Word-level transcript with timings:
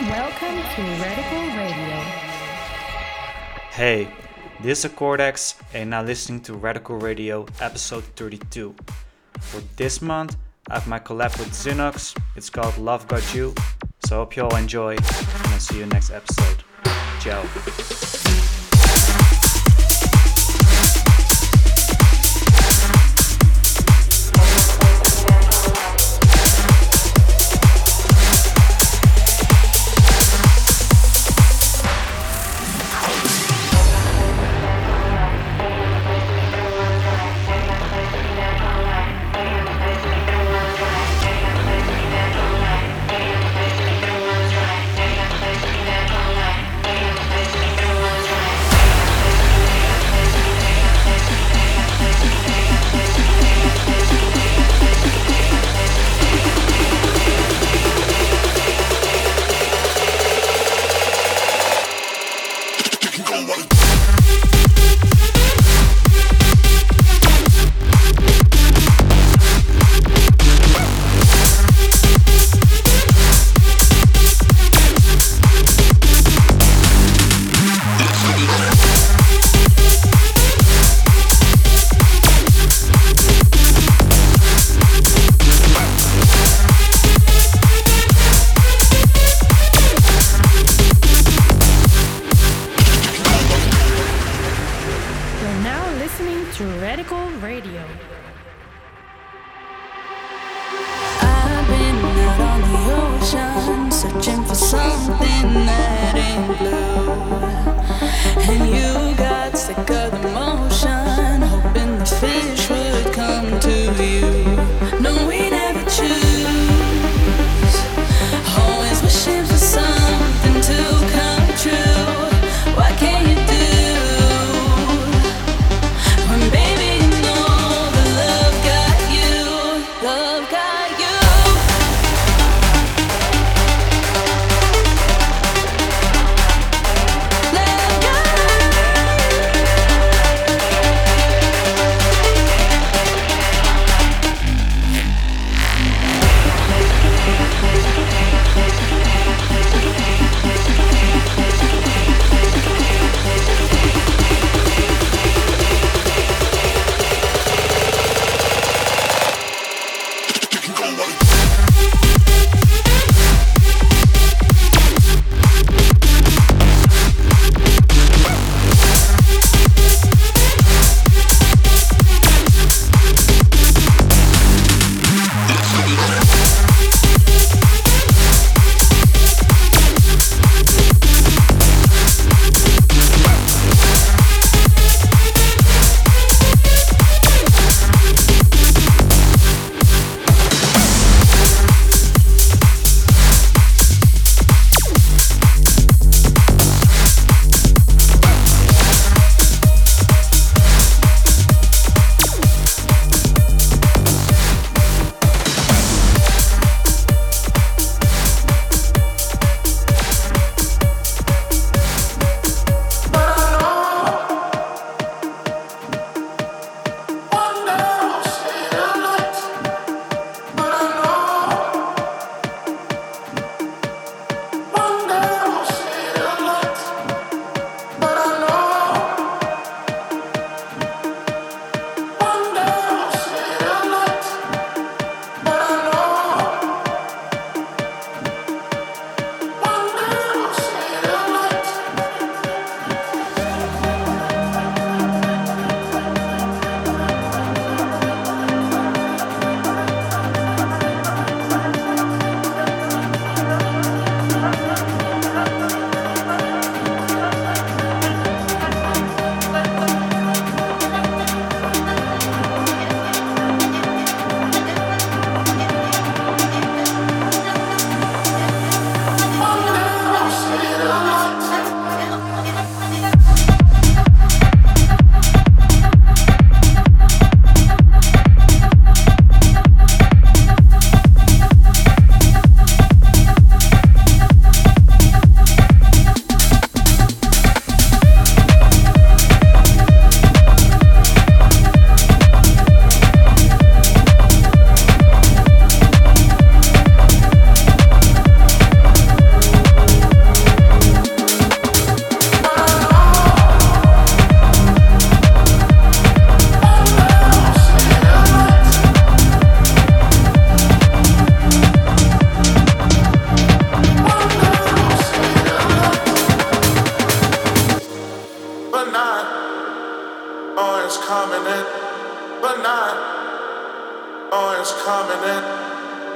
Welcome 0.00 0.56
to 0.56 0.82
Radical 1.02 1.42
Radio. 1.58 1.96
Hey, 3.70 4.08
this 4.62 4.82
is 4.86 4.90
Acortex, 4.90 5.56
and 5.74 5.90
now 5.90 6.02
listening 6.02 6.40
to 6.44 6.54
Radical 6.54 6.96
Radio 6.96 7.44
episode 7.60 8.04
32. 8.16 8.74
For 9.40 9.60
this 9.76 10.00
month, 10.00 10.38
I 10.70 10.74
have 10.78 10.86
my 10.88 11.00
collab 11.00 11.38
with 11.38 11.50
Xenox. 11.50 12.18
It's 12.34 12.48
called 12.48 12.78
Love 12.78 13.06
Got 13.08 13.34
You. 13.34 13.54
So 14.06 14.16
I 14.16 14.18
hope 14.20 14.36
you 14.36 14.44
all 14.44 14.56
enjoy, 14.56 14.96
and 14.96 15.46
I'll 15.48 15.58
see 15.58 15.76
you 15.76 15.84
next 15.84 16.10
episode. 16.10 16.64
Ciao. 17.20 17.99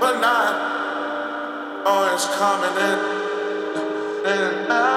But 0.05 0.21
not. 0.21 0.55
Oh, 1.87 2.13
it's 2.13 2.27
coming 2.37 2.77
in. 2.91 4.69
but 4.69 4.94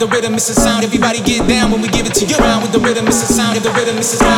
the 0.00 0.06
rhythm, 0.06 0.34
it's 0.34 0.48
a 0.48 0.54
sound. 0.54 0.82
Everybody 0.82 1.20
get 1.20 1.46
down 1.46 1.70
when 1.70 1.82
we 1.82 1.88
give 1.88 2.06
it 2.06 2.14
to 2.14 2.24
you. 2.24 2.34
Round 2.36 2.62
with 2.62 2.72
the 2.72 2.80
rhythm, 2.80 3.06
it's 3.06 3.22
a 3.22 3.32
sound. 3.32 3.56
If 3.58 3.62
the 3.62 3.70
rhythm, 3.70 3.98
it's 3.98 4.14
a 4.14 4.16
sound. 4.16 4.29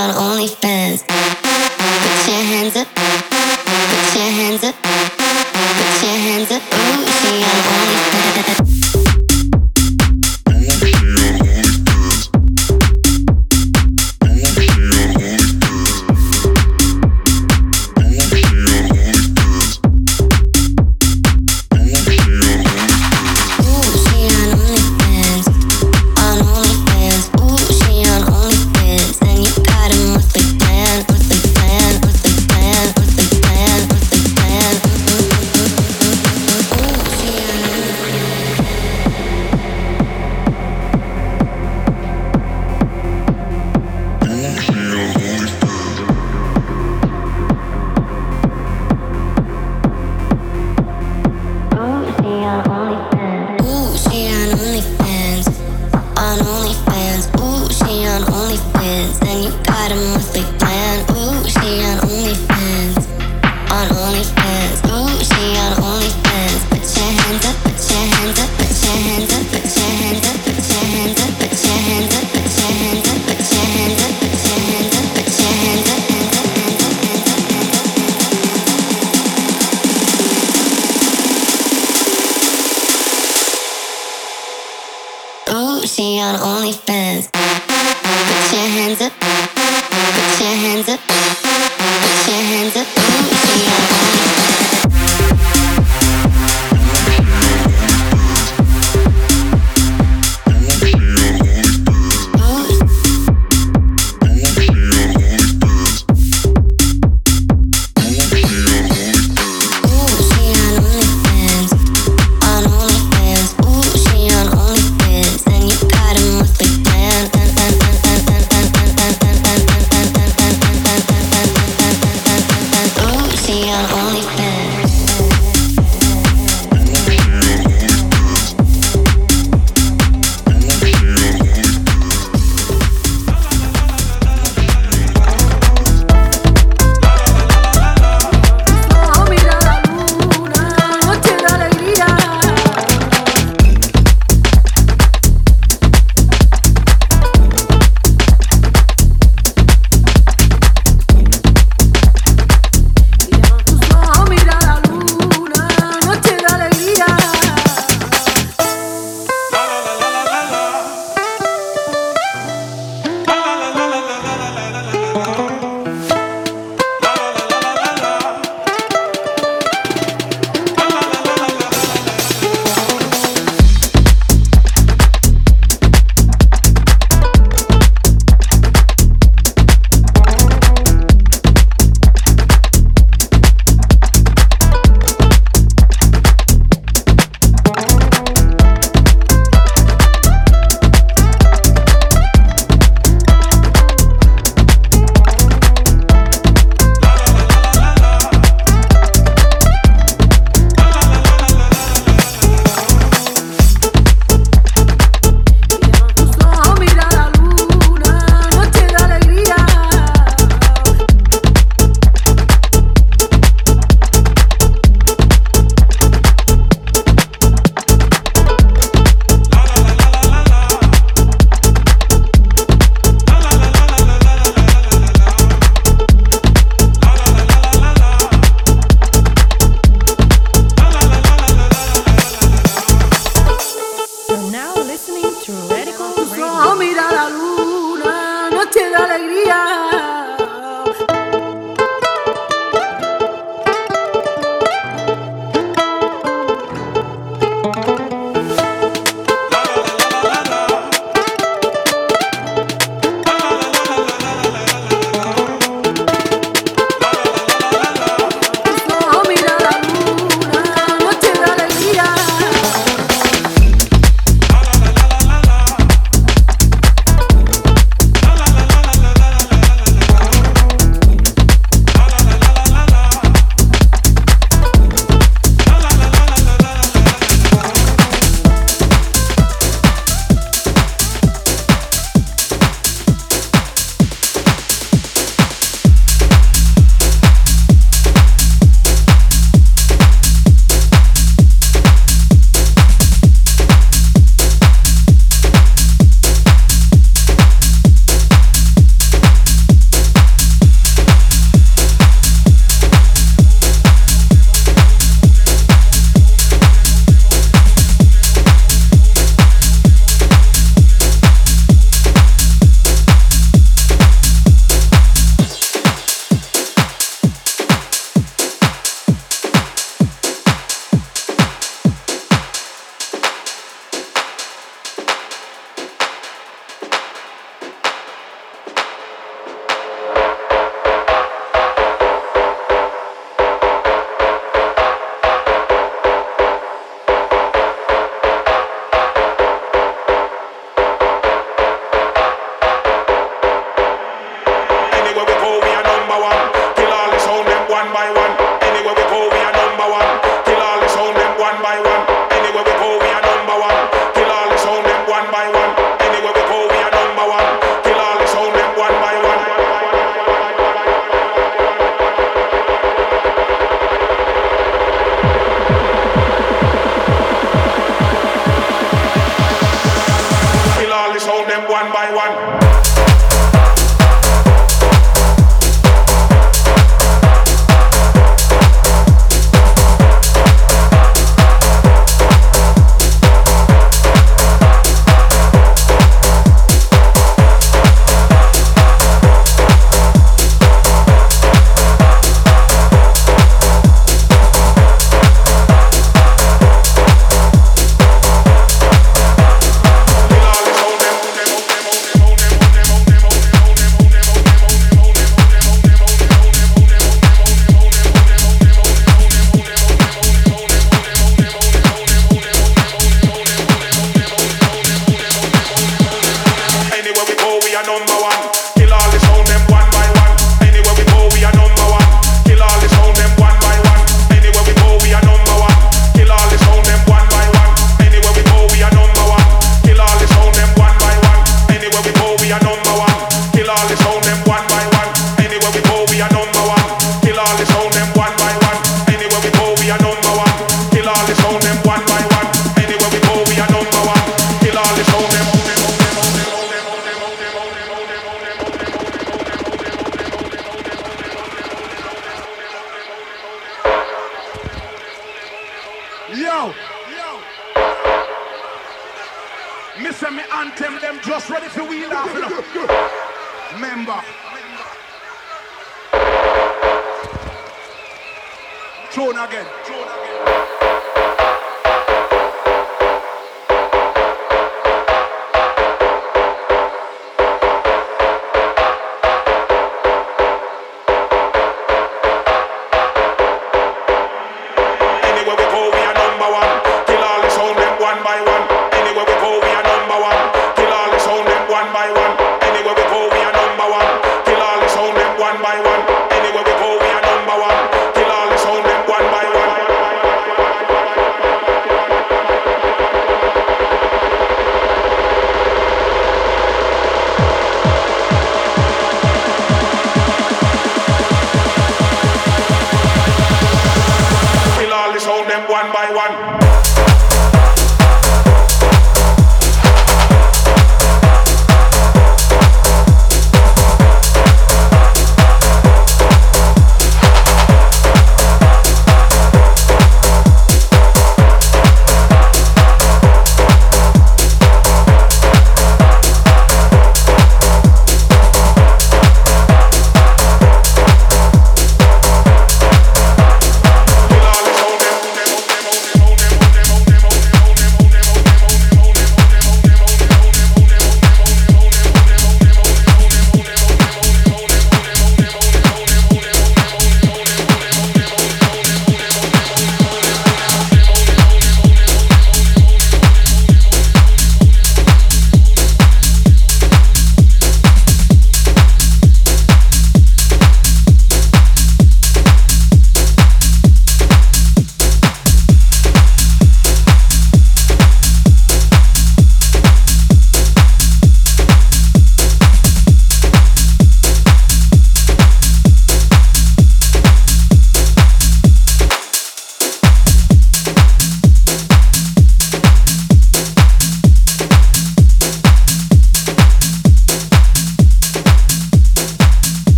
Put 0.00 0.16
your 0.16 0.69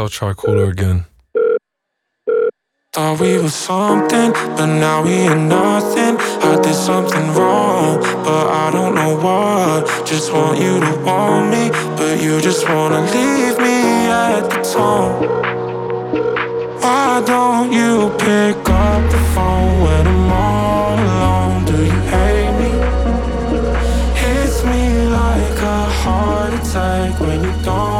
I'll 0.00 0.08
try 0.08 0.32
caller 0.32 0.70
again. 0.70 1.04
Thought 2.94 3.20
we 3.20 3.36
were 3.36 3.50
something, 3.50 4.32
but 4.56 4.64
now 4.64 5.04
we 5.04 5.28
are 5.28 5.36
nothing. 5.36 6.16
I 6.40 6.58
did 6.62 6.74
something 6.74 7.26
wrong, 7.34 8.00
but 8.24 8.46
I 8.64 8.70
don't 8.72 8.94
know 8.94 9.14
what. 9.24 10.06
Just 10.06 10.32
want 10.32 10.58
you 10.58 10.80
to 10.80 10.92
want 11.04 11.50
me, 11.50 11.68
but 11.98 12.18
you 12.22 12.40
just 12.40 12.66
wanna 12.66 13.02
leave 13.12 13.58
me 13.58 13.78
at 14.24 14.48
the 14.48 14.60
tone. 14.72 15.20
Why 16.80 17.22
don't 17.32 17.70
you 17.70 18.08
pick 18.24 18.56
up 18.70 19.02
the 19.14 19.22
phone 19.34 19.82
when 19.84 20.06
I'm 20.14 20.32
all 20.32 20.96
alone? 21.08 21.64
Do 21.66 21.76
you 21.92 22.00
hate 22.14 22.54
me? 22.60 22.70
Hits 24.22 24.64
me 24.64 24.84
like 25.20 25.58
a 25.76 25.80
heart 26.00 26.54
attack 26.54 27.20
when 27.20 27.44
you 27.44 27.52
don't 27.62 27.99